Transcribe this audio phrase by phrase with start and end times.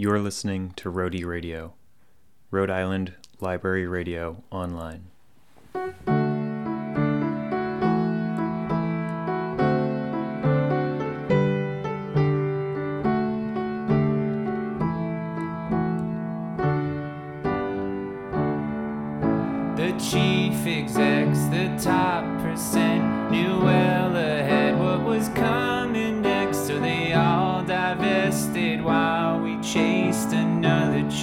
[0.00, 1.74] You're listening to Rhody Radio,
[2.52, 5.06] Rhode Island Library Radio Online.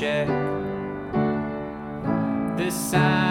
[0.06, 0.28] Check.
[2.58, 3.25] The scientists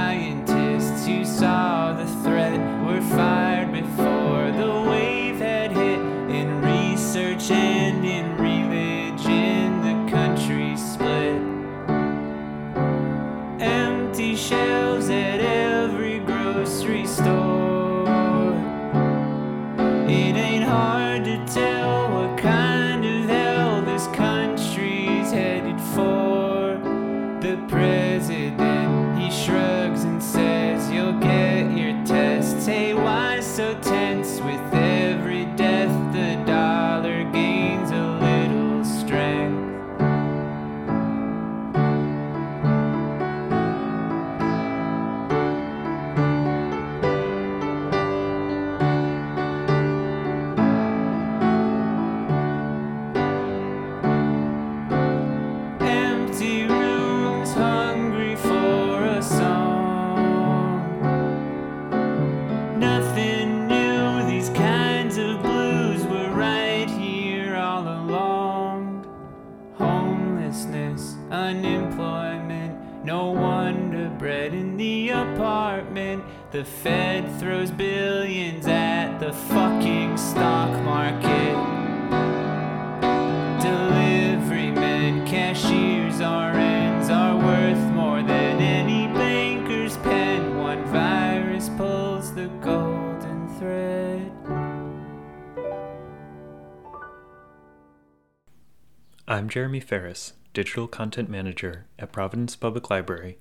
[99.26, 103.38] I'm Jeremy Ferris, Digital Content Manager at Providence Public Library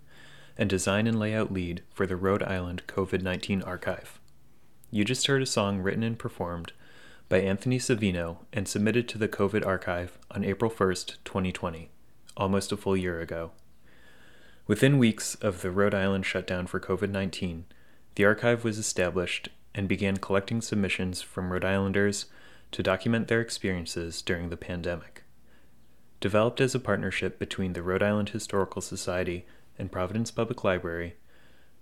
[0.57, 4.17] and Design and Layout Lead for the Rhode Island COVID 19 Archive.
[4.91, 6.71] You just heard a song written and performed
[7.27, 11.89] by Anthony Savino and submitted to the COVID Archive on April 1st, 2020,
[12.37, 13.51] almost a full year ago.
[14.67, 17.65] Within weeks of the Rhode Island shutdown for COVID 19,
[18.15, 22.27] the archive was established and began collecting submissions from Rhode Islanders
[22.71, 25.22] to document their experiences during the pandemic.
[26.23, 29.45] Developed as a partnership between the Rhode Island Historical Society
[29.77, 31.17] and Providence Public Library,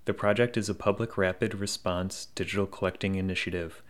[0.05, 3.83] the project is a public rapid response digital collecting initiative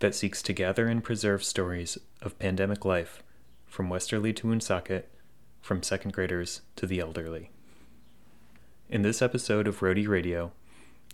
[0.00, 3.22] that seeks to gather and preserve stories of pandemic life
[3.64, 5.08] from Westerly to Woonsocket,
[5.60, 7.52] from second graders to the elderly.
[8.88, 10.50] In this episode of Rhody Radio,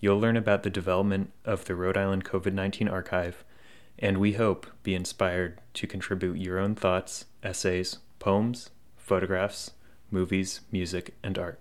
[0.00, 3.44] you'll learn about the development of the Rhode Island COVID 19 archive,
[3.99, 8.70] and we hope be inspired to contribute your own thoughts, essays, poems,
[9.08, 9.70] photographs,
[10.10, 11.58] movies, music, and art.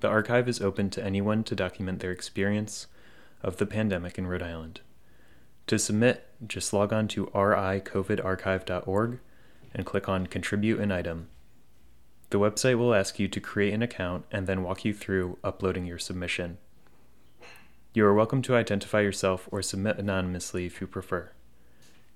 [0.00, 2.86] The archive is open to anyone to document their experience
[3.42, 4.80] of the pandemic in Rhode Island.
[5.66, 9.18] To submit, just log on to ricovidarchive.org
[9.74, 11.28] and click on Contribute an Item.
[12.30, 15.84] The website will ask you to create an account and then walk you through uploading
[15.84, 16.56] your submission.
[17.92, 21.32] You are welcome to identify yourself or submit anonymously if you prefer.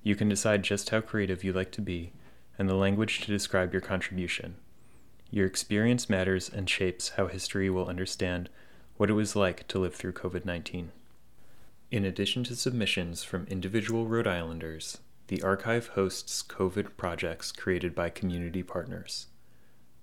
[0.02, 2.12] You can decide just how creative you like to be
[2.58, 4.56] and the language to describe your contribution.
[5.30, 8.48] Your experience matters and shapes how history will understand
[8.96, 10.90] what it was like to live through COVID 19.
[11.90, 14.98] In addition to submissions from individual Rhode Islanders,
[15.28, 19.26] the archive hosts COVID projects created by community partners.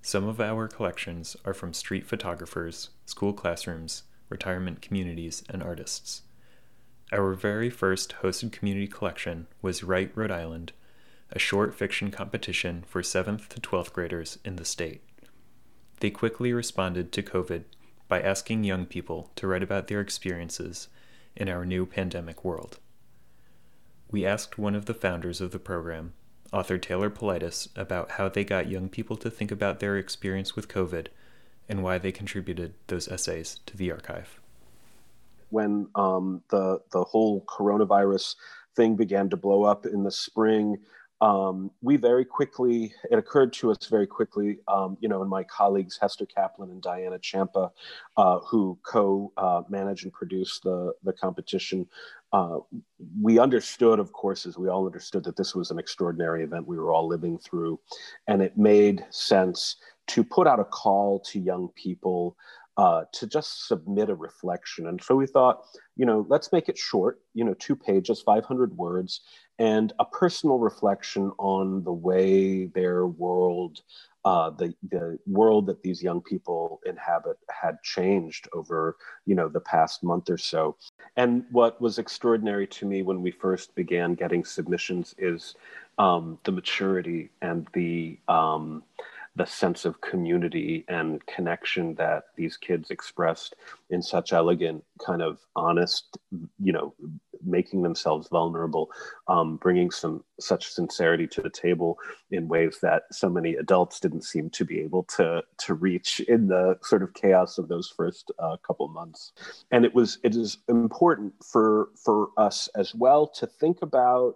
[0.01, 6.22] Some of our collections are from street photographers, school classrooms, retirement communities, and artists.
[7.11, 10.73] Our very first hosted community collection was Write Rhode Island,
[11.31, 15.02] a short fiction competition for 7th to 12th graders in the state.
[15.99, 17.64] They quickly responded to COVID
[18.08, 20.88] by asking young people to write about their experiences
[21.35, 22.79] in our new pandemic world.
[24.11, 26.14] We asked one of the founders of the program,
[26.53, 30.67] author Taylor Polites, about how they got young people to think about their experience with
[30.67, 31.08] COVID
[31.67, 34.40] and why they contributed those essays to the archive.
[35.49, 38.35] when um, the the whole coronavirus
[38.76, 40.78] thing began to blow up in the spring,
[41.25, 45.43] um, we very quickly it occurred to us very quickly, um, you know, and my
[45.43, 47.72] colleagues Hester Kaplan and Diana Champa,
[48.16, 51.87] uh, who co uh, manage and produce the the competition,
[52.31, 52.59] uh,
[53.19, 56.77] we understood, of course, as we all understood, that this was an extraordinary event we
[56.77, 57.79] were all living through.
[58.27, 59.77] And it made sense
[60.07, 62.37] to put out a call to young people
[62.77, 64.87] uh, to just submit a reflection.
[64.87, 65.63] And so we thought,
[65.95, 69.22] you know, let's make it short, you know, two pages, 500 words,
[69.59, 73.81] and a personal reflection on the way their world
[74.25, 79.59] uh, the the world that these young people inhabit had changed over you know the
[79.59, 80.75] past month or so.
[81.16, 85.53] And what was extraordinary to me when we first began getting submissions is
[85.99, 88.81] um, the maturity and the um,
[89.35, 93.55] the sense of community and connection that these kids expressed
[93.90, 96.17] in such elegant, kind of honest,
[96.58, 96.93] you know,
[97.43, 98.90] making themselves vulnerable,
[99.28, 101.99] um, bringing some such sincerity to the table
[102.32, 106.47] in ways that so many adults didn't seem to be able to to reach in
[106.47, 109.34] the sort of chaos of those first uh, couple months.
[109.72, 114.35] And it was it is important for for us as well to think about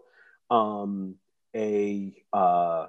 [0.51, 1.16] um,
[1.56, 2.88] a uh,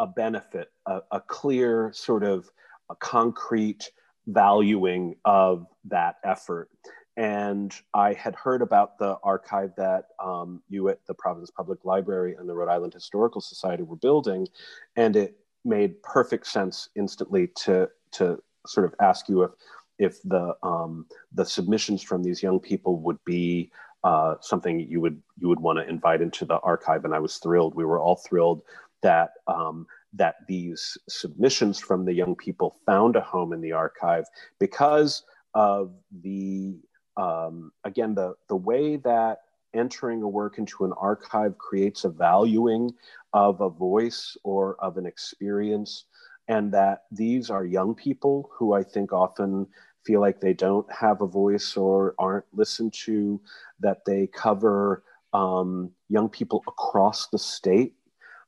[0.00, 2.50] a benefit, a, a clear sort of
[2.88, 3.92] a concrete
[4.26, 6.70] valuing of that effort.
[7.16, 12.34] And I had heard about the archive that um, you at the Providence Public Library
[12.38, 14.48] and the Rhode Island Historical Society were building,
[14.96, 19.50] and it made perfect sense instantly to to sort of ask you if
[19.98, 23.70] if the um, the submissions from these young people would be
[24.02, 27.04] uh, something you would you would want to invite into the archive.
[27.04, 27.74] And I was thrilled.
[27.74, 28.62] We were all thrilled
[29.02, 34.24] that um, that these submissions from the young people found a home in the archive
[34.58, 35.24] because
[35.54, 35.92] of
[36.22, 36.78] the
[37.16, 39.38] um, again the the way that
[39.72, 42.90] entering a work into an archive creates a valuing
[43.32, 46.06] of a voice or of an experience
[46.48, 49.66] and that these are young people who i think often
[50.04, 53.40] feel like they don't have a voice or aren't listened to
[53.78, 57.94] that they cover um, young people across the state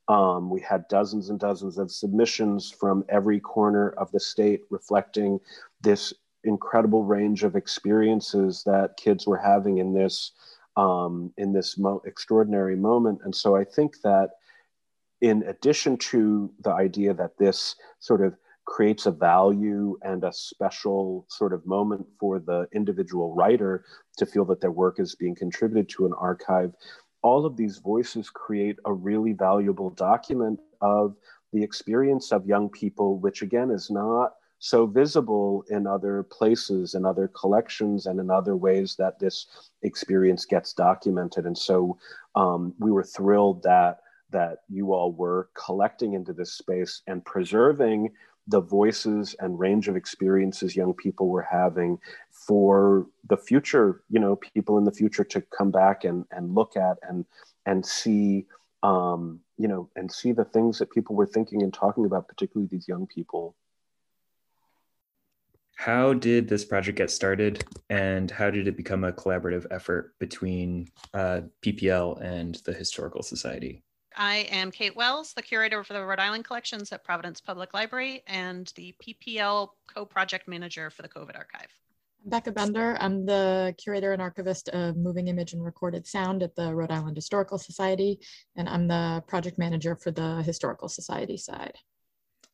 [0.08, 5.38] um, we had dozens and dozens of submissions from every corner of the state reflecting
[5.80, 6.12] this
[6.44, 10.32] incredible range of experiences that kids were having in this
[10.76, 13.20] um, in this mo- extraordinary moment.
[13.24, 14.30] And so I think that
[15.20, 18.34] in addition to the idea that this sort of
[18.64, 23.84] creates a value and a special sort of moment for the individual writer
[24.16, 26.72] to feel that their work is being contributed to an archive
[27.22, 31.16] all of these voices create a really valuable document of
[31.52, 37.04] the experience of young people, which again is not so visible in other places, in
[37.04, 39.46] other collections, and in other ways that this
[39.82, 41.46] experience gets documented.
[41.46, 41.98] And so
[42.36, 43.98] um, we were thrilled that
[44.30, 48.10] that you all were collecting into this space and preserving
[48.48, 51.98] the voices and range of experiences young people were having
[52.30, 56.76] for the future you know people in the future to come back and and look
[56.76, 57.24] at and
[57.66, 58.46] and see
[58.82, 62.68] um you know and see the things that people were thinking and talking about particularly
[62.70, 63.54] these young people.
[65.76, 70.88] How did this project get started and how did it become a collaborative effort between
[71.14, 73.82] uh, ppl and the historical society
[74.16, 78.22] I am Kate Wells, the curator for the Rhode Island collections at Providence Public Library
[78.26, 81.68] and the PPL co-project manager for the COVID archive.
[82.24, 82.96] I'm Becca Bender.
[83.00, 87.16] I'm the curator and archivist of moving image and recorded sound at the Rhode Island
[87.16, 88.18] Historical Society,
[88.56, 91.74] and I'm the project manager for the Historical Society side.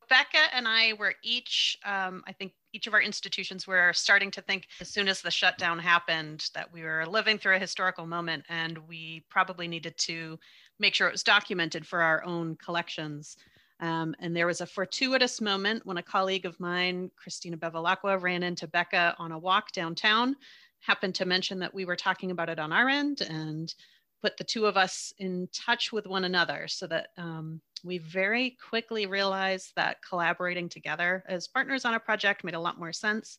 [0.09, 4.41] Becca and I were each, um, I think each of our institutions were starting to
[4.41, 8.45] think as soon as the shutdown happened that we were living through a historical moment
[8.49, 10.39] and we probably needed to
[10.79, 13.37] make sure it was documented for our own collections.
[13.81, 18.43] Um, and there was a fortuitous moment when a colleague of mine, Christina Bevilacqua, ran
[18.43, 20.37] into Becca on a walk downtown,
[20.81, 23.75] happened to mention that we were talking about it on our end and
[24.23, 28.57] put the two of us in touch with one another so that um, we very
[28.69, 33.39] quickly realized that collaborating together as partners on a project made a lot more sense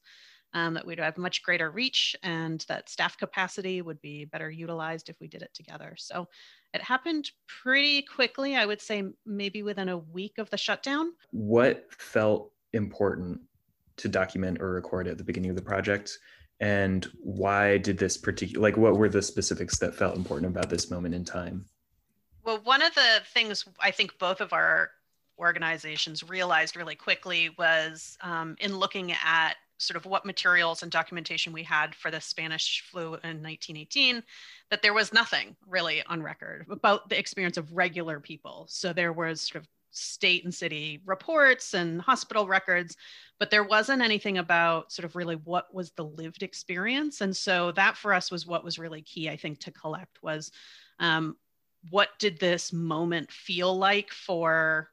[0.54, 5.10] um, that we'd have much greater reach and that staff capacity would be better utilized
[5.10, 5.96] if we did it together.
[5.98, 6.28] So
[6.74, 11.14] it happened pretty quickly, I would say maybe within a week of the shutdown.
[11.32, 13.42] What felt important
[13.98, 16.18] to document or record at the beginning of the project?
[16.60, 20.92] And why did this particular, like, what were the specifics that felt important about this
[20.92, 21.66] moment in time?
[22.44, 24.92] Well, one of the things I think both of our
[25.40, 31.54] organizations realized really quickly was um, in looking at sort of what materials and documentation
[31.54, 34.22] we had for the Spanish flu in 1918,
[34.70, 38.66] that there was nothing really on record about the experience of regular people.
[38.70, 42.96] So there was sort of state and city reports and hospital records,
[43.40, 47.22] but there wasn't anything about sort of really what was the lived experience.
[47.22, 50.52] And so that for us was what was really key, I think, to collect was
[51.00, 51.38] um,
[51.90, 54.90] what did this moment feel like for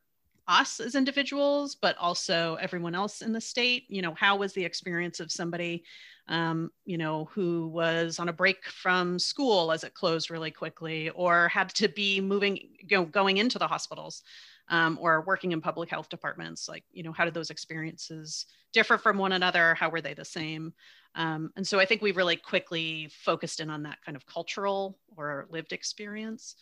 [0.48, 3.84] us as individuals, but also everyone else in the state?
[3.88, 5.84] You know, how was the experience of somebody,
[6.28, 11.10] um, you know, who was on a break from school as it closed really quickly,
[11.10, 14.22] or had to be moving, you know, going into the hospitals,
[14.68, 16.68] um, or working in public health departments?
[16.68, 19.74] Like, you know, how did those experiences differ from one another?
[19.74, 20.72] How were they the same?
[21.14, 24.98] Um, and so I think we really quickly focused in on that kind of cultural
[25.16, 26.56] or lived experience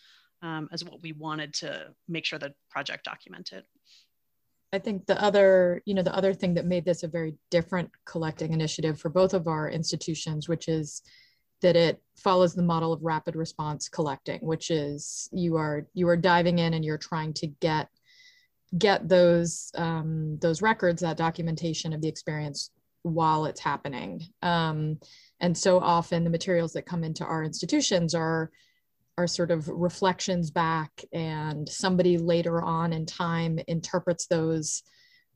[0.44, 3.64] um, as what we wanted to make sure the project documented.
[4.72, 7.90] I think the other, you know, the other thing that made this a very different
[8.04, 11.02] collecting initiative for both of our institutions, which is
[11.62, 16.16] that it follows the model of rapid response collecting, which is you are you are
[16.16, 17.88] diving in and you're trying to get
[18.76, 22.70] get those um, those records, that documentation of the experience
[23.02, 24.22] while it's happening.
[24.42, 24.98] Um,
[25.40, 28.50] and so often the materials that come into our institutions are
[29.16, 34.82] are sort of reflections back and somebody later on in time interprets those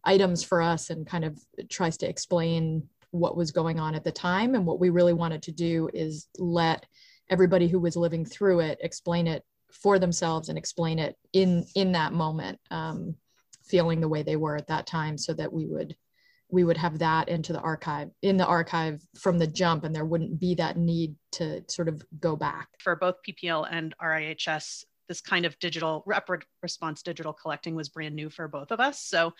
[0.05, 4.13] items for us and kind of tries to explain what was going on at the
[4.13, 4.55] time.
[4.55, 6.87] And what we really wanted to do is let
[7.31, 11.93] everybody who was living through it explain it for themselves and explain it in in
[11.93, 13.15] that moment um,
[13.65, 15.95] feeling the way they were at that time so that we would
[16.51, 20.05] we would have that into the archive in the archive from the jump and there
[20.05, 22.69] wouldn't be that need to sort of go back.
[22.81, 28.15] For both ppl and rihs this kind of digital rapid response digital collecting was brand
[28.15, 29.01] new for both of us.
[29.01, 29.33] So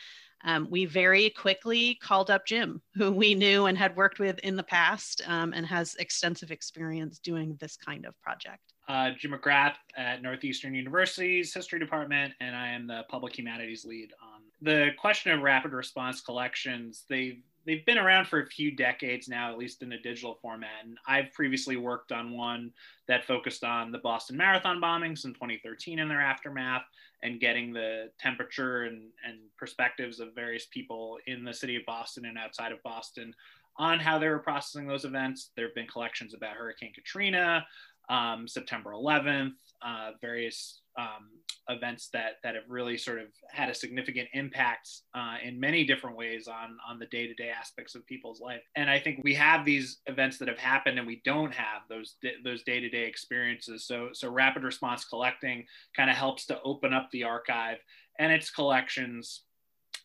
[0.45, 4.57] um, we very quickly called up jim who we knew and had worked with in
[4.57, 8.63] the past um, and has extensive experience doing this kind of project.
[8.89, 14.15] Uh, Jim McGrath at Northeastern University's History Department, and I am the Public Humanities lead
[14.23, 17.05] on the question of rapid response collections.
[17.09, 20.85] They've they've been around for a few decades now, at least in a digital format.
[20.85, 22.73] And I've previously worked on one
[23.09, 26.85] that focused on the Boston Marathon bombings in 2013 and their aftermath,
[27.23, 32.25] and getting the temperature and, and perspectives of various people in the city of Boston
[32.25, 33.35] and outside of Boston
[33.77, 35.51] on how they were processing those events.
[35.55, 37.67] There have been collections about Hurricane Katrina,
[38.09, 41.31] um, September 11th, uh, various um,
[41.71, 46.17] events that that have really sort of had a significant impact uh, in many different
[46.17, 48.63] ways on on the day-to-day aspects of people's life.
[48.75, 52.17] And I think we have these events that have happened, and we don't have those
[52.45, 53.87] those day-to-day experiences.
[53.87, 55.65] So so rapid response collecting
[55.97, 57.79] kind of helps to open up the archive
[58.19, 59.45] and its collections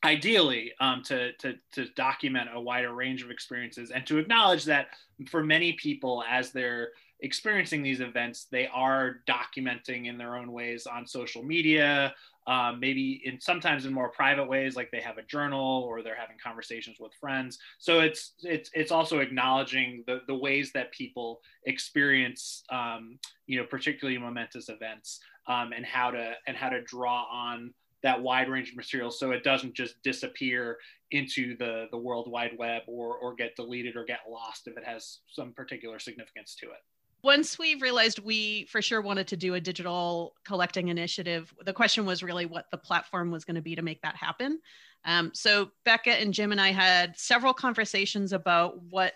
[0.03, 4.87] ideally um, to, to, to document a wider range of experiences and to acknowledge that
[5.29, 6.89] for many people as they're
[7.23, 12.13] experiencing these events, they are documenting in their own ways on social media,
[12.47, 16.15] um, maybe in sometimes in more private ways, like they have a journal or they're
[16.15, 17.57] having conversations with friends.
[17.79, 23.65] So it's it's it's also acknowledging the the ways that people experience, um, you know,
[23.65, 28.71] particularly momentous events, um, and how to and how to draw on that wide range
[28.71, 30.77] of materials so it doesn't just disappear
[31.11, 34.83] into the the world wide web or or get deleted or get lost if it
[34.85, 36.83] has some particular significance to it
[37.23, 42.05] once we realized we for sure wanted to do a digital collecting initiative, the question
[42.05, 44.59] was really what the platform was going to be to make that happen.
[45.05, 49.13] Um, so Becca and Jim and I had several conversations about what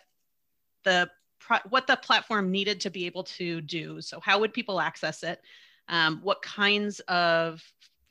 [0.84, 1.10] the
[1.70, 4.02] what the platform needed to be able to do.
[4.02, 5.42] So how would people access it?
[5.88, 7.62] Um, what kinds of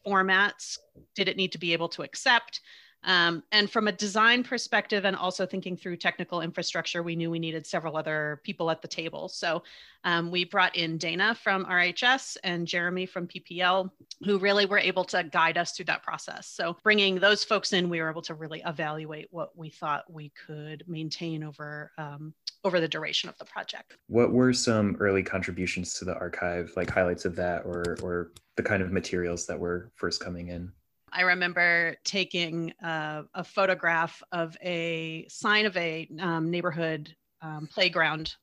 [0.07, 0.79] formats
[1.15, 2.61] did it need to be able to accept?
[3.07, 7.39] Um, and from a design perspective, and also thinking through technical infrastructure, we knew we
[7.39, 9.29] needed several other people at the table.
[9.29, 9.63] So
[10.03, 13.91] um, we brought in Dana from RHS and Jeremy from PPL,
[14.25, 16.49] who really were able to guide us through that process.
[16.49, 20.33] So bringing those folks in, we were able to really evaluate what we thought we
[20.47, 22.35] could maintain over um,
[22.65, 23.97] over the duration of the project.
[24.09, 28.63] What were some early contributions to the archive, like highlights of that, or or the
[28.65, 30.73] kind of materials that were first coming in?
[31.17, 38.35] I remember taking a, a photograph of a sign of a um, neighborhood um, playground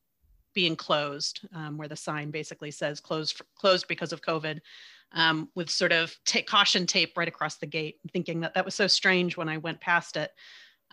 [0.55, 4.59] being closed, um, where the sign basically says closed closed because of COVID,
[5.11, 6.15] um, with sort of
[6.47, 7.99] caution tape right across the gate.
[8.11, 10.31] Thinking that that was so strange when I went past it.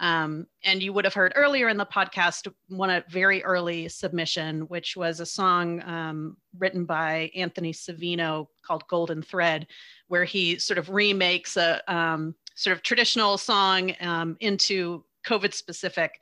[0.00, 4.62] Um, and you would have heard earlier in the podcast one a very early submission,
[4.62, 9.66] which was a song um, written by Anthony Savino called Golden Thread,
[10.08, 16.12] where he sort of remakes a um, sort of traditional song um, into COVID specific.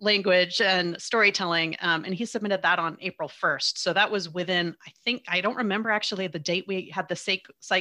[0.00, 1.76] language and storytelling.
[1.80, 3.78] Um, and he submitted that on April 1st.
[3.78, 7.16] So that was within, I think, I don't remember actually the date we had the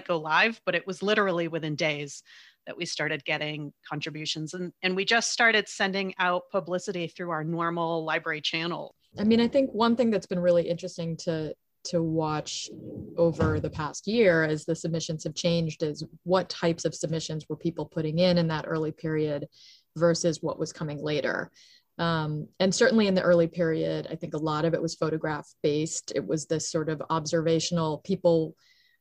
[0.07, 2.23] go live, but it was literally within days
[2.65, 4.53] that we started getting contributions.
[4.53, 8.95] And, and we just started sending out publicity through our normal library channel.
[9.19, 11.53] I mean, I think one thing that's been really interesting to
[11.85, 12.69] to watch
[13.17, 17.57] over the past year as the submissions have changed is what types of submissions were
[17.57, 19.47] people putting in in that early period
[19.97, 21.51] versus what was coming later.
[21.99, 25.47] Um, and certainly in the early period, I think a lot of it was photograph
[25.61, 26.11] based.
[26.15, 28.55] It was this sort of observational people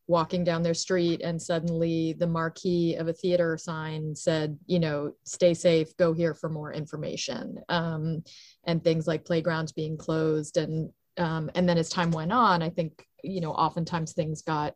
[0.09, 5.13] walking down their street and suddenly the marquee of a theater sign said, you know,
[5.25, 7.59] stay safe, go here for more information.
[7.69, 8.25] Um,
[8.65, 10.57] and things like playgrounds being closed.
[10.57, 14.75] And, um, and then as time went on, I think, you know, oftentimes things got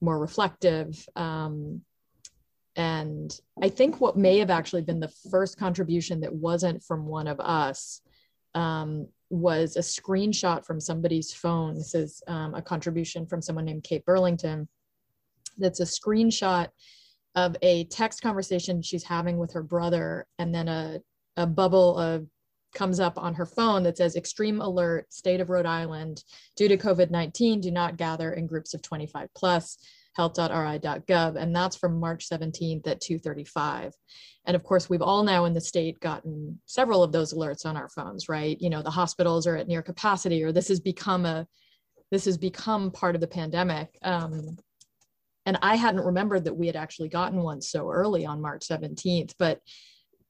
[0.00, 1.04] more reflective.
[1.16, 1.82] Um,
[2.76, 7.26] and I think what may have actually been the first contribution that wasn't from one
[7.26, 8.00] of us
[8.54, 11.74] um, was a screenshot from somebody's phone.
[11.74, 14.68] This is um, a contribution from someone named Kate Burlington.
[15.58, 16.68] That's a screenshot
[17.36, 21.00] of a text conversation she's having with her brother, and then a,
[21.36, 22.26] a bubble of
[22.74, 26.22] comes up on her phone that says extreme alert state of rhode island
[26.56, 29.76] due to covid-19 do not gather in groups of 25 plus
[30.14, 33.92] health.ri.gov, and that's from March 17th at 2:35.
[34.46, 37.76] And of course, we've all now in the state gotten several of those alerts on
[37.76, 38.60] our phones, right?
[38.60, 41.46] You know, the hospitals are at near capacity, or this has become a
[42.10, 43.96] this has become part of the pandemic.
[44.02, 44.56] Um,
[45.46, 49.34] and I hadn't remembered that we had actually gotten one so early on March 17th,
[49.38, 49.60] but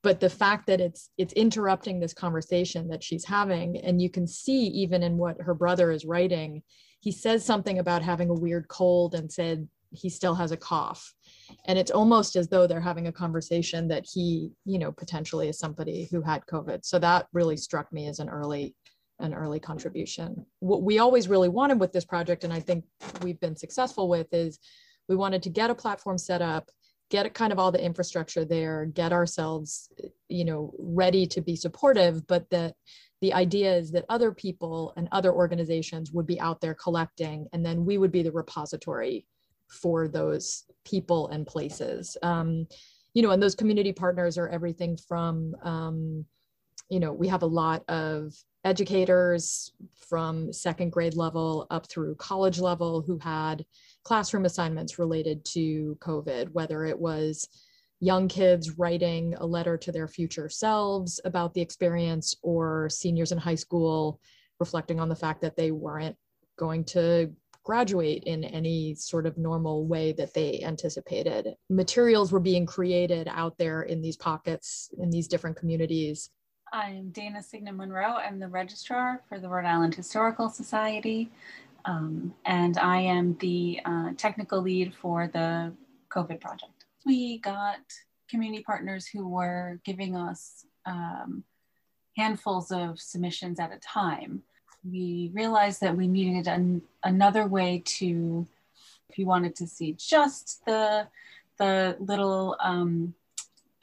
[0.02, 4.26] but the fact that it's it's interrupting this conversation that she's having and you can
[4.26, 6.62] see even in what her brother is writing
[7.00, 11.14] he says something about having a weird cold and said he still has a cough.
[11.66, 15.58] And it's almost as though they're having a conversation that he you know potentially is
[15.58, 16.84] somebody who had covid.
[16.84, 18.74] So that really struck me as an early
[19.18, 20.46] an early contribution.
[20.60, 22.84] What we always really wanted with this project and i think
[23.22, 24.58] we've been successful with is
[25.08, 26.70] we wanted to get a platform set up
[27.10, 29.90] get kind of all the infrastructure there get ourselves
[30.28, 32.74] you know ready to be supportive but that
[33.20, 37.64] the idea is that other people and other organizations would be out there collecting, and
[37.64, 39.26] then we would be the repository
[39.68, 42.16] for those people and places.
[42.22, 42.66] Um,
[43.12, 46.24] you know, and those community partners are everything from, um,
[46.88, 48.32] you know, we have a lot of
[48.64, 49.72] educators
[50.08, 53.64] from second grade level up through college level who had
[54.04, 57.48] classroom assignments related to COVID, whether it was
[58.00, 63.38] young kids writing a letter to their future selves about the experience or seniors in
[63.38, 64.20] high school
[64.58, 66.16] reflecting on the fact that they weren't
[66.58, 67.30] going to
[67.62, 71.54] graduate in any sort of normal way that they anticipated.
[71.68, 76.30] Materials were being created out there in these pockets, in these different communities.
[76.72, 78.14] I'm Dana Signe Munroe.
[78.14, 81.30] I'm the registrar for the Rhode Island Historical Society.
[81.84, 85.72] Um, and I am the uh, technical lead for the
[86.10, 87.80] COVID project we got
[88.28, 91.44] community partners who were giving us um,
[92.16, 94.42] handfuls of submissions at a time.
[94.88, 98.46] We realized that we needed an, another way to,
[99.08, 101.06] if you wanted to see just the,
[101.58, 103.14] the little um,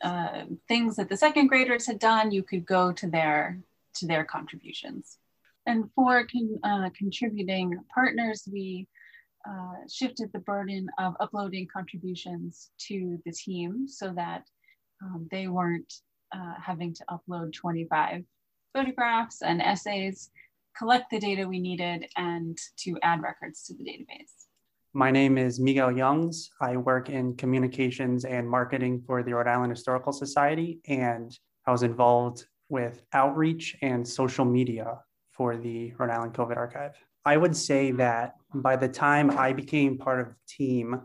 [0.03, 3.60] uh, things that the second graders had done, you could go to their,
[3.95, 5.17] to their contributions.
[5.67, 8.88] And for con, uh, contributing partners, we
[9.47, 14.43] uh, shifted the burden of uploading contributions to the team so that
[15.03, 15.93] um, they weren't
[16.34, 18.23] uh, having to upload 25
[18.73, 20.32] photographs and essays,
[20.77, 24.47] collect the data we needed, and to add records to the database.
[24.93, 26.49] My name is Miguel Youngs.
[26.62, 31.84] I work in communications and marketing for the Rhode Island Historical Society, and I was
[31.84, 34.99] involved with outreach and social media
[35.38, 36.95] for the Rhode Island COVID Archive.
[37.26, 41.02] I would say that by the time I became part of the team,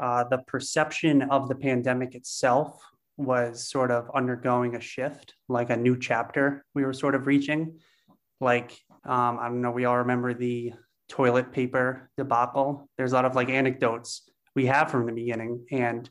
[0.00, 2.82] uh, the perception of the pandemic itself
[3.16, 7.78] was sort of undergoing a shift, like a new chapter we were sort of reaching.
[8.40, 8.72] Like,
[9.04, 10.72] um, I don't know, we all remember the
[11.08, 12.88] toilet paper debacle.
[12.96, 15.64] There's a lot of like anecdotes we have from the beginning.
[15.70, 16.08] And,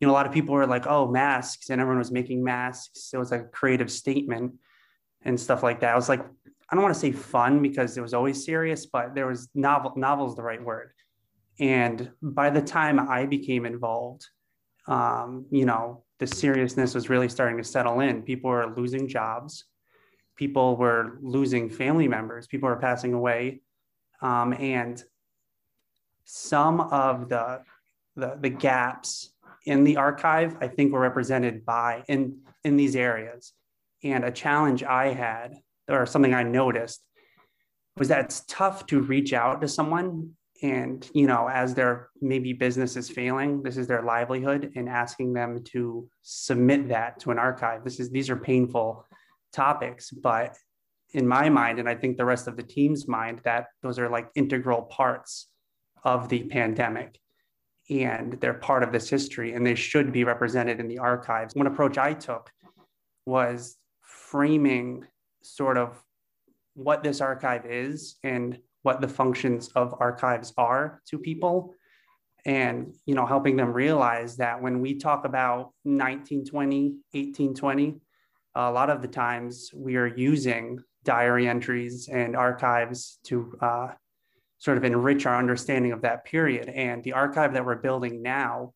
[0.00, 3.10] you know, a lot of people were like, oh, masks, and everyone was making masks.
[3.14, 4.54] It was like a creative statement
[5.22, 5.92] and stuff like that.
[5.92, 6.24] I was like,
[6.70, 9.92] I don't want to say fun because it was always serious, but there was novel,
[9.96, 10.90] novel is the right word.
[11.60, 14.26] And by the time I became involved,
[14.88, 18.22] um, you know, the seriousness was really starting to settle in.
[18.22, 19.64] People were losing jobs,
[20.36, 23.60] people were losing family members, people were passing away.
[24.22, 25.02] Um, and
[26.24, 27.62] some of the,
[28.16, 29.32] the, the gaps
[29.66, 33.52] in the archive, I think, were represented by in, in these areas
[34.04, 35.54] And a challenge I had,
[35.88, 37.02] or something I noticed,
[37.96, 40.30] was that it's tough to reach out to someone
[40.62, 45.32] and you know as their maybe business is failing this is their livelihood and asking
[45.32, 47.82] them to submit that to an archive.
[47.84, 49.04] This is these are painful
[49.52, 50.56] topics but
[51.12, 54.08] in my mind and i think the rest of the team's mind that those are
[54.08, 55.48] like integral parts
[56.04, 57.18] of the pandemic.
[57.90, 61.54] And they're part of this history and they should be represented in the archives.
[61.54, 62.50] One approach i took
[63.26, 65.06] was framing
[65.44, 66.02] sort of
[66.74, 71.74] what this archive is and what the functions of archives are to people
[72.46, 78.00] and you know helping them realize that when we talk about 1920 1820
[78.56, 83.88] a lot of the times we are using diary entries and archives to uh,
[84.58, 86.68] sort of enrich our understanding of that period.
[86.68, 88.72] And the archive that we're building now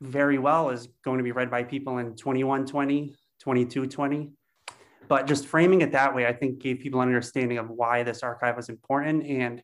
[0.00, 4.32] very well is going to be read by people in 2120 2220
[5.08, 8.22] but just framing it that way, I think gave people an understanding of why this
[8.22, 9.26] archive was important.
[9.26, 9.62] And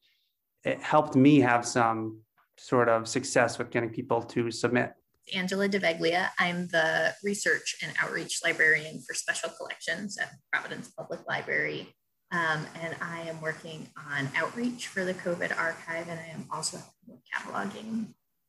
[0.65, 2.21] it helped me have some
[2.57, 4.93] sort of success with getting people to submit.
[5.35, 6.29] Angela DiVeglia.
[6.39, 11.95] I'm the research and outreach librarian for special collections at Providence Public Library.
[12.31, 16.79] Um, and I am working on outreach for the COVID archive, and I am also
[17.07, 18.09] with cataloging.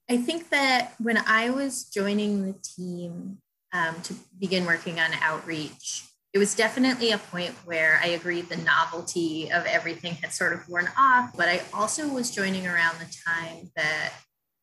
[0.10, 3.38] I think that when I was joining the team
[3.74, 6.04] um, to begin working on outreach,
[6.36, 10.68] it was definitely a point where I agreed the novelty of everything had sort of
[10.68, 14.12] worn off, but I also was joining around the time that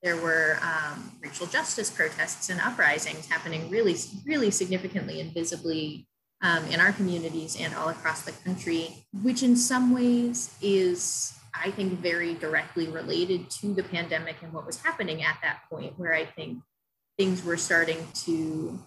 [0.02, 6.06] there were um, racial justice protests and uprisings happening really, really significantly and visibly
[6.42, 11.70] um, in our communities and all across the country, which in some ways is, I
[11.70, 16.12] think, very directly related to the pandemic and what was happening at that point, where
[16.12, 16.58] I think
[17.16, 18.78] things were starting to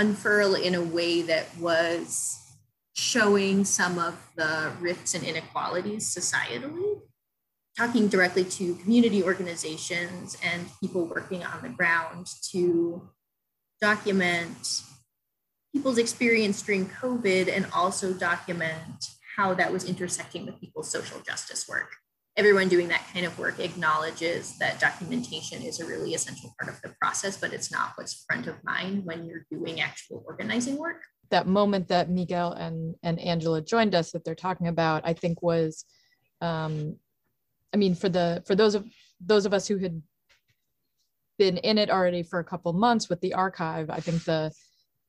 [0.00, 2.56] unfurl in a way that was
[2.94, 7.00] showing some of the rifts and inequalities societally,
[7.76, 13.08] talking directly to community organizations and people working on the ground to
[13.80, 14.82] document
[15.72, 21.68] people's experience during COVID and also document how that was intersecting with people's social justice
[21.68, 21.90] work
[22.40, 26.80] everyone doing that kind of work acknowledges that documentation is a really essential part of
[26.80, 31.02] the process, but it's not what's front of mind when you're doing actual organizing work.
[31.28, 35.42] That moment that Miguel and, and Angela joined us that they're talking about, I think
[35.42, 35.84] was,
[36.40, 36.96] um,
[37.74, 38.86] I mean, for the for those of
[39.20, 40.00] those of us who had
[41.38, 44.50] been in it already for a couple months with the archive, I think the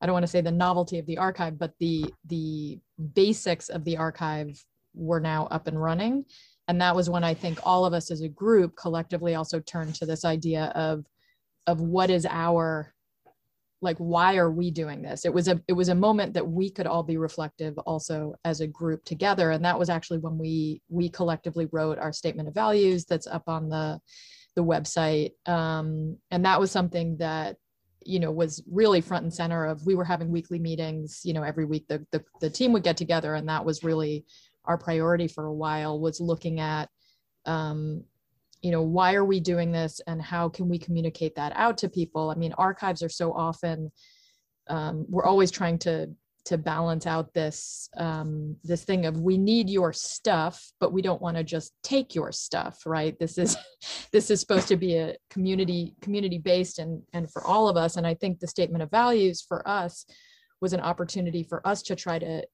[0.02, 2.78] I don't want to say the novelty of the archive, but the the
[3.14, 4.62] basics of the archive
[4.94, 6.26] were now up and running
[6.68, 9.94] and that was when i think all of us as a group collectively also turned
[9.94, 11.04] to this idea of
[11.66, 12.92] of what is our
[13.82, 15.24] like why are we doing this?
[15.24, 18.60] It was a it was a moment that we could all be reflective also as
[18.60, 19.50] a group together.
[19.50, 23.42] And that was actually when we we collectively wrote our statement of values that's up
[23.48, 24.00] on the
[24.54, 25.32] the website.
[25.46, 27.56] Um, and that was something that
[28.04, 31.44] you know was really front and center of we were having weekly meetings you know
[31.44, 34.24] every week the, the, the team would get together and that was really
[34.64, 36.88] our priority for a while was looking at
[37.46, 38.04] um,
[38.62, 41.88] you know why are we doing this and how can we communicate that out to
[41.88, 42.30] people?
[42.30, 43.90] I mean archives are so often
[44.68, 46.08] um, we're always trying to
[46.44, 51.22] to balance out this um, this thing of we need your stuff but we don't
[51.22, 53.18] want to just take your stuff right?
[53.18, 53.56] This is
[54.12, 57.96] this is supposed to be a community community based and and for all of us.
[57.96, 60.06] And i think the statement of values for us
[60.60, 62.44] was an opportunity for us to try to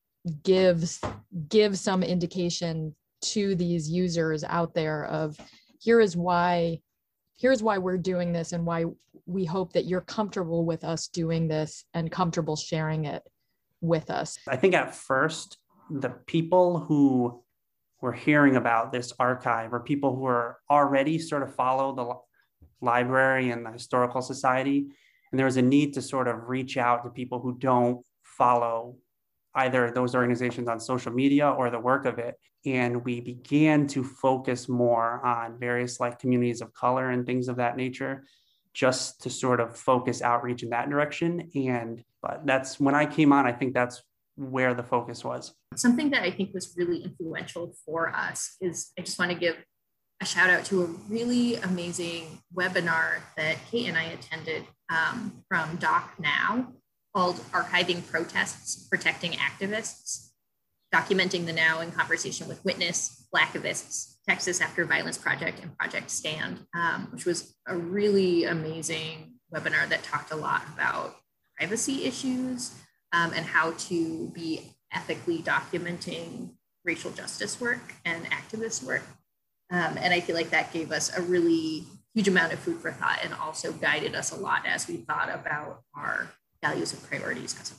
[0.43, 1.01] gives
[1.49, 5.37] give some indication to these users out there of
[5.81, 6.81] here is why
[7.37, 8.85] here's why we're doing this and why
[9.27, 13.23] we hope that you're comfortable with us doing this and comfortable sharing it
[13.81, 14.39] with us.
[14.49, 15.59] I think at first,
[15.91, 17.43] the people who
[18.01, 22.15] were hearing about this archive or people who are already sort of follow the
[22.85, 24.89] library and the historical society,
[25.31, 28.97] and there was a need to sort of reach out to people who don't follow
[29.55, 32.37] either those organizations on social media or the work of it.
[32.67, 37.57] And we began to focus more on various like communities of color and things of
[37.57, 38.25] that nature,
[38.75, 41.51] just to sort of focus outreach in that direction.
[41.55, 44.03] And but that's when I came on, I think that's
[44.37, 45.55] where the focus was.
[45.75, 49.57] Something that I think was really influential for us is I just want to give
[50.21, 55.77] a shout out to a really amazing webinar that Kate and I attended um, from
[55.77, 56.73] Doc Now
[57.19, 60.29] called Archiving Protests, Protecting Activists,
[60.95, 66.61] documenting the now in conversation with Witness, Blackivists, Texas After Violence Project, and Project Stand,
[66.77, 71.17] um, which was a really amazing webinar that talked a lot about
[71.57, 72.77] privacy issues,
[73.13, 76.51] um, and how to be ethically documenting
[76.85, 79.03] racial justice work and activist work.
[79.73, 81.83] Um, and I feel like that gave us a really
[82.15, 85.35] huge amount of food for thought and also guided us a lot as we thought
[85.35, 86.29] about our
[86.63, 87.75] values and priorities as a.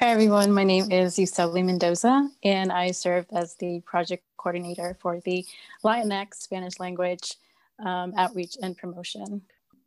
[0.00, 0.52] Hi, everyone.
[0.52, 5.46] My name is Yuseli Mendoza, and I serve as the project coordinator for the
[5.84, 7.34] Latinx Spanish language
[7.78, 9.42] um, outreach and promotion.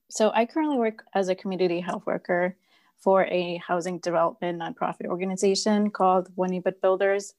[0.09, 2.55] So, I currently work as a community health worker
[2.97, 7.33] for a housing development nonprofit organization called One But Builders,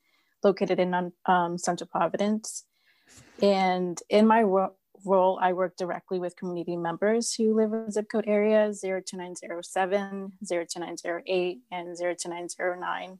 [0.44, 2.64] located in um, Central Providence.
[3.42, 8.08] And in my ro- role, I work directly with community members who live in zip
[8.10, 13.18] code areas 02907, 02908, and 02909.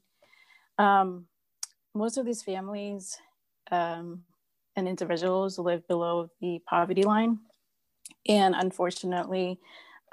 [0.77, 1.25] Um,
[1.93, 3.17] most of these families
[3.71, 4.23] um,
[4.75, 7.39] and individuals live below the poverty line.
[8.27, 9.59] And unfortunately,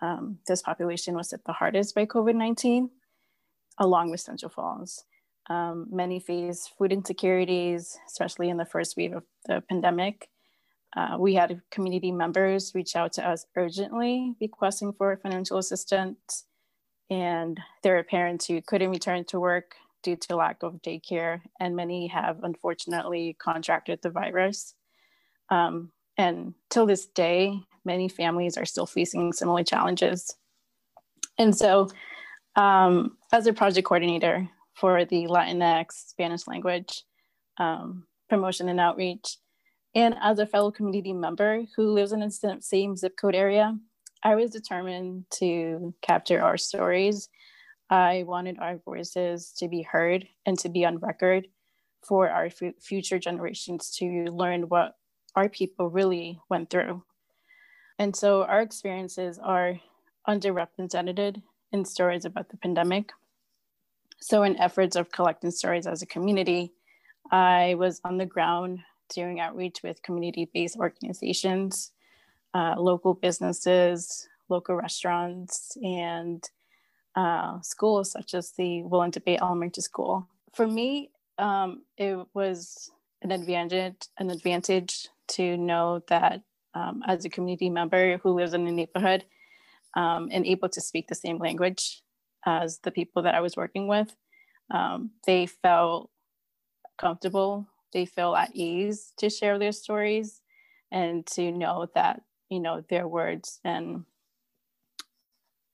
[0.02, 2.90] um, this population was hit the hardest by COVID 19,
[3.78, 5.04] along with Central Falls.
[5.48, 10.28] Um, many face food insecurities, especially in the first wave of the pandemic.
[10.96, 16.44] Uh, we had community members reach out to us urgently requesting for financial assistance.
[17.10, 21.76] And there are parents who couldn't return to work due to lack of daycare, and
[21.76, 24.74] many have unfortunately contracted the virus.
[25.50, 30.34] Um, and till this day, many families are still facing similar challenges.
[31.38, 31.88] And so,
[32.56, 37.02] um, as a project coordinator for the Latinx Spanish language
[37.58, 39.36] um, promotion and outreach,
[39.96, 43.74] and as a fellow community member who lives in the same zip code area,
[44.22, 47.30] I was determined to capture our stories.
[47.88, 51.48] I wanted our voices to be heard and to be on record
[52.06, 54.96] for our f- future generations to learn what
[55.34, 57.02] our people really went through.
[57.98, 59.80] And so our experiences are
[60.28, 61.40] underrepresented
[61.72, 63.12] in stories about the pandemic.
[64.20, 66.74] So, in efforts of collecting stories as a community,
[67.30, 68.80] I was on the ground
[69.14, 71.92] doing outreach with community based organizations,
[72.54, 76.48] uh, local businesses, local restaurants, and
[77.14, 80.28] uh, schools such as the William D'Abate Elementary School.
[80.54, 82.90] For me, um, it was
[83.22, 86.42] an advantage, an advantage to know that
[86.74, 89.24] um, as a community member who lives in the neighborhood
[89.94, 92.02] um, and able to speak the same language
[92.44, 94.14] as the people that I was working with,
[94.70, 96.10] um, they felt
[96.98, 100.40] comfortable they feel at ease to share their stories
[100.90, 104.04] and to know that you know their words and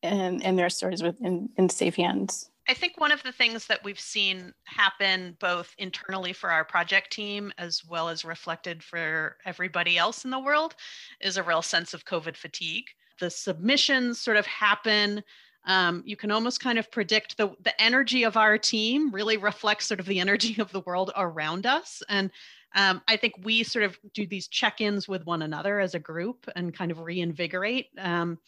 [0.03, 3.83] and, and their stories within in safe hands I think one of the things that
[3.83, 9.99] we've seen happen both internally for our project team as well as reflected for everybody
[9.99, 10.77] else in the world
[11.21, 12.85] is a real sense of COVID fatigue.
[13.19, 15.25] The submissions sort of happen
[15.65, 19.87] um, you can almost kind of predict the, the energy of our team really reflects
[19.87, 22.03] sort of the energy of the world around us.
[22.09, 22.31] And
[22.75, 25.99] um, I think we sort of do these check ins with one another as a
[25.99, 27.89] group and kind of reinvigorate.
[27.99, 28.39] Um,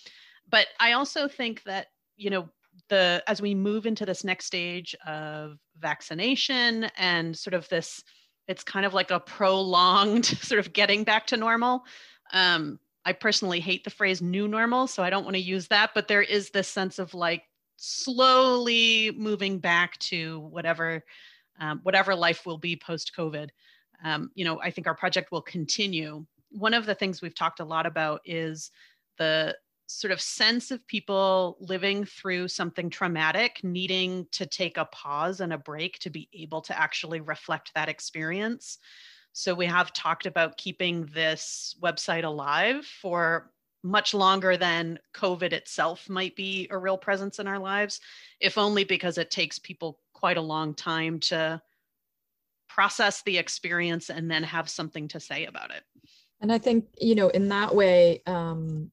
[0.48, 2.48] but I also think that, you know,
[2.88, 8.02] the as we move into this next stage of vaccination and sort of this,
[8.48, 11.84] it's kind of like a prolonged sort of getting back to normal.
[12.32, 15.90] Um, I personally hate the phrase new normal, so I don't want to use that,
[15.94, 17.44] but there is this sense of like
[17.76, 21.04] slowly moving back to whatever
[21.60, 23.48] um, whatever life will be post COVID.
[24.02, 26.26] Um, you know, I think our project will continue.
[26.50, 28.70] One of the things we've talked a lot about is
[29.18, 35.40] the sort of sense of people living through something traumatic, needing to take a pause
[35.40, 38.78] and a break to be able to actually reflect that experience.
[39.36, 43.50] So we have talked about keeping this website alive for
[43.82, 48.00] much longer than COVID itself might be a real presence in our lives,
[48.40, 51.60] if only because it takes people quite a long time to
[52.68, 55.82] process the experience and then have something to say about it.
[56.40, 58.92] And I think, you know, in that way, um,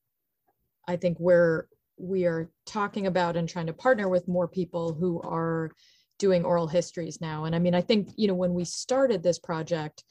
[0.87, 5.21] I think we're we are talking about and trying to partner with more people who
[5.21, 5.71] are
[6.17, 7.45] doing oral histories now.
[7.45, 10.03] And I mean, I think, you know, when we started this project,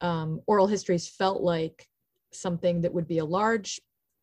[0.00, 1.86] um, oral histories felt like
[2.32, 3.80] something that would be a large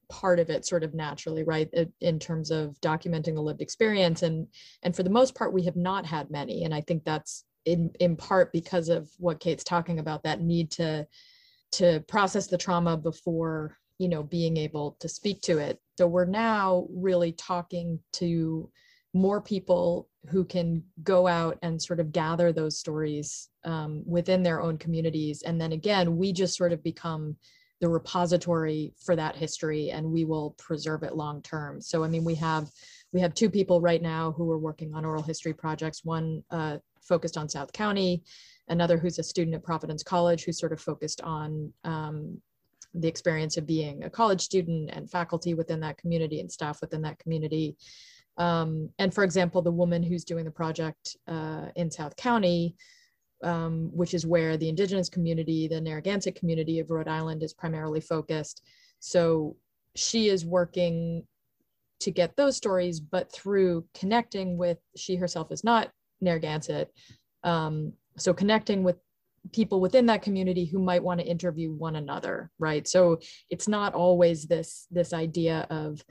[0.10, 4.22] part of it sort of naturally right in terms of documenting the lived experience.
[4.22, 4.48] And
[4.84, 6.66] and for the most part we have not had many.
[6.66, 10.70] And i think that's in in part because of what kate's talking about that need
[10.72, 11.08] to
[11.72, 15.80] to process the trauma before you know being able to speak to it.
[15.98, 18.70] So we're now really talking to
[19.13, 24.62] more people who can go out and sort of gather those stories um, within their
[24.62, 25.43] own communities.
[25.43, 27.36] And then again, we just sort of become
[27.82, 31.82] the repository for that history and we will preserve it long term.
[31.82, 32.69] So, I mean, we have
[33.12, 36.78] we have two people right now who are working on oral history projects, one uh,
[37.02, 38.23] focused on South County,
[38.69, 42.41] another who's a student at Providence College who's sort of focused on um,
[42.95, 47.02] the experience of being a college student and faculty within that community and staff within
[47.02, 47.76] that community.
[48.38, 52.76] Um, and for example, the woman who's doing the project uh, in South County,
[53.43, 58.00] um, which is where the indigenous community, the Narragansett community of Rhode Island is primarily
[58.00, 58.63] focused.
[59.00, 59.58] So
[59.96, 61.28] she is working
[62.00, 65.91] to get those stories, but through connecting with, she herself is not
[66.22, 66.91] Narragansett.
[67.43, 68.98] Um, so connecting with
[69.52, 72.88] people within that community who might want to interview one another, right?
[72.88, 73.19] So
[73.50, 76.04] it's not always this, this idea of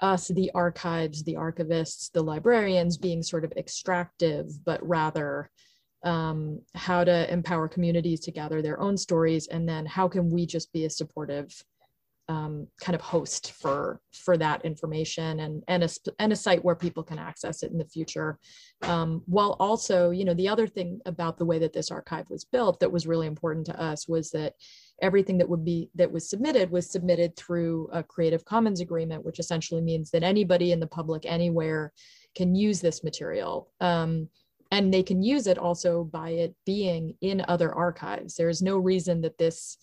[0.00, 5.50] us, the archives, the archivists, the librarians being sort of extractive, but rather
[6.04, 10.46] um, how to empower communities to gather their own stories, and then how can we
[10.46, 11.52] just be a supportive
[12.30, 15.88] um, kind of host for for that information and and a
[16.20, 18.38] and a site where people can access it in the future.
[18.82, 22.44] Um, while also, you know, the other thing about the way that this archive was
[22.44, 24.54] built that was really important to us was that
[25.02, 29.38] everything that would be that was submitted was submitted through a Creative Commons agreement, which
[29.38, 31.92] essentially means that anybody in the public anywhere
[32.34, 33.70] can use this material.
[33.80, 34.28] Um,
[34.70, 38.36] and they can use it also by it being in other archives.
[38.36, 39.76] There is no reason that this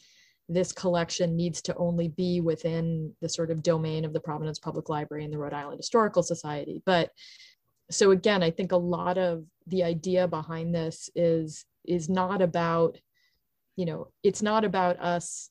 [0.49, 4.87] this collection needs to only be within the sort of domain of the Providence Public
[4.87, 6.81] Library and the Rhode Island Historical Society.
[6.85, 7.11] But
[7.91, 12.97] so again, I think a lot of the idea behind this is is not about,
[13.77, 15.49] you know, it's not about us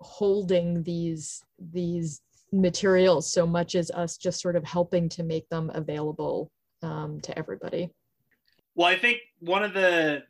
[0.00, 5.70] holding these these materials so much as us just sort of helping to make them
[5.74, 6.50] available
[6.82, 7.90] um, to everybody.
[8.74, 10.24] Well, I think one of the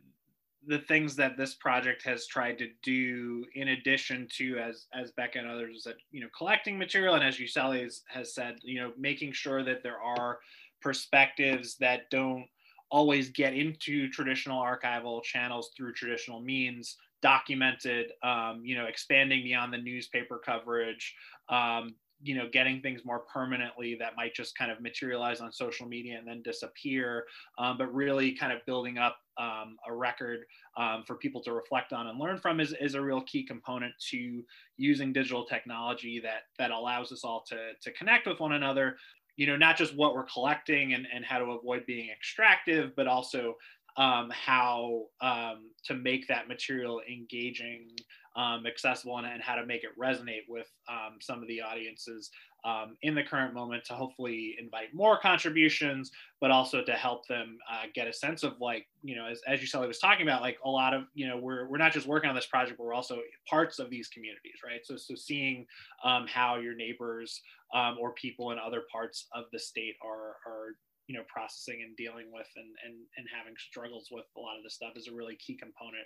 [0.69, 5.39] the things that this project has tried to do in addition to as as becca
[5.39, 8.93] and others said you know collecting material and as Uselli has, has said you know
[8.99, 10.41] making sure that there are
[10.81, 12.47] perspectives that don't
[12.91, 19.73] always get into traditional archival channels through traditional means documented um, you know expanding beyond
[19.73, 21.15] the newspaper coverage
[21.49, 25.87] um, you know getting things more permanently that might just kind of materialize on social
[25.87, 27.25] media and then disappear
[27.59, 30.41] um, but really kind of building up um, a record
[30.79, 33.93] um, for people to reflect on and learn from is, is a real key component
[34.11, 34.43] to
[34.77, 38.97] using digital technology that that allows us all to, to connect with one another
[39.37, 43.07] you know not just what we're collecting and, and how to avoid being extractive but
[43.07, 43.55] also
[43.97, 47.89] um, how um, to make that material engaging
[48.37, 52.31] um, accessible and, and, how to make it resonate with um, some of the audiences
[52.67, 57.59] um, in the current moment to hopefully invite more contributions, but also to help them
[57.71, 60.59] uh, get a sense of like, you know, as, as Uselli was talking about, like
[60.65, 62.93] a lot of, you know, we're, we're not just working on this project, but we're
[62.93, 64.81] also parts of these communities, right?
[64.85, 65.65] So, so seeing
[66.05, 67.41] um, how your neighbors
[67.73, 70.75] um, or people in other parts of the state are, are
[71.07, 74.65] you know processing and dealing with and, and and having struggles with a lot of
[74.65, 76.03] this stuff is a really key component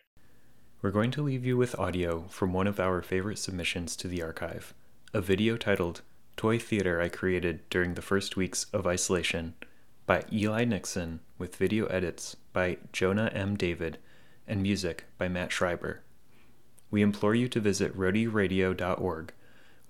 [0.83, 4.23] we're going to leave you with audio from one of our favorite submissions to the
[4.23, 4.73] archive,
[5.12, 6.01] a video titled
[6.40, 9.53] Toy Theater I Created During the First Weeks of Isolation
[10.07, 13.57] by Eli Nixon with video edits by Jonah M.
[13.57, 13.98] David
[14.48, 16.00] and music by Matt Schreiber.
[16.90, 19.35] We implore you to visit rhodyradio.org,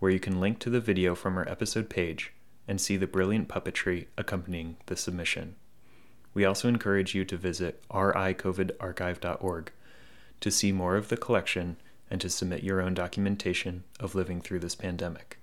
[0.01, 2.33] where you can link to the video from our episode page
[2.67, 5.55] and see the brilliant puppetry accompanying the submission.
[6.35, 9.71] We also encourage you to visit ricovidarchive.org
[10.41, 11.77] to see more of the collection
[12.11, 15.40] and to submit your own documentation of living through this pandemic.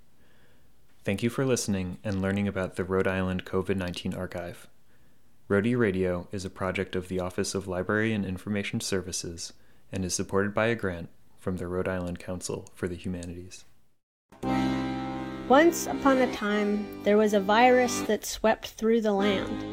[1.08, 4.67] Thank you for listening and learning about the Rhode Island COVID 19 Archive.
[5.48, 9.54] Rhody Radio is a project of the Office of Library and Information Services
[9.89, 13.63] and is supported by a grant from the Rhode Island Council for the Humanities.
[15.48, 19.63] Once upon a time, there was a virus that swept through the land.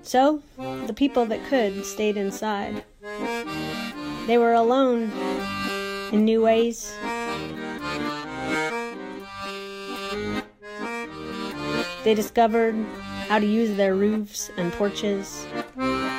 [0.00, 2.84] So, the people that could stayed inside.
[4.26, 5.12] They were alone
[6.10, 6.96] in new ways.
[12.06, 12.76] They discovered
[13.26, 15.44] how to use their roofs and porches.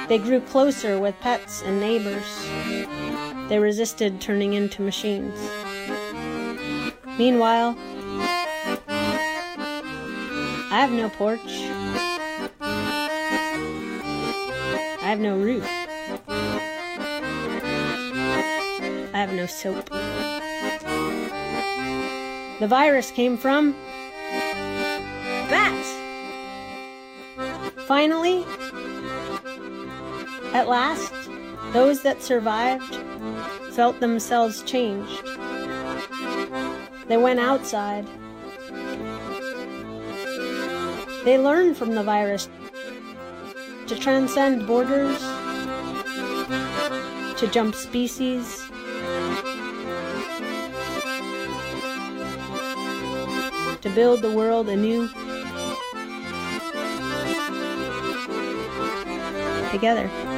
[0.10, 2.26] They grew closer with pets and neighbors.
[3.48, 5.40] They resisted turning into machines.
[7.18, 7.78] Meanwhile,
[10.70, 11.40] I have no porch.
[15.00, 15.64] I have no roof.
[19.14, 19.90] I have no soap.
[22.60, 23.74] The virus came from
[27.88, 28.44] Finally,
[30.54, 31.14] at last,
[31.72, 32.98] those that survived
[33.72, 35.26] felt themselves changed.
[37.08, 38.06] They went outside.
[41.24, 42.50] They learned from the virus
[43.88, 45.18] to transcend borders,
[47.40, 48.64] to jump species.
[53.82, 55.10] To build the world anew.
[59.78, 60.37] Together.